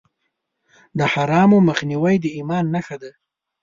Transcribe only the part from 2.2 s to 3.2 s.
د ایمان نښه ده.